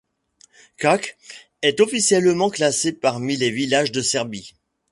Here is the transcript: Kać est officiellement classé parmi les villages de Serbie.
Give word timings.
Kać 0.77 1.15
est 1.61 1.79
officiellement 1.79 2.49
classé 2.49 2.91
parmi 2.91 3.35
les 3.37 3.51
villages 3.51 3.91
de 3.91 4.01
Serbie. 4.01 4.55